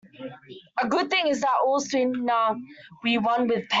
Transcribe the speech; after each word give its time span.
A 0.81 0.87
good 0.87 1.11
thing 1.11 1.27
is 1.27 1.43
all 1.43 1.79
the 1.79 1.85
sweeter 1.85 2.55
when 3.03 3.21
won 3.23 3.47
with 3.47 3.59
pain. 3.59 3.67